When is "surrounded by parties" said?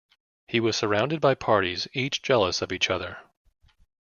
0.75-1.87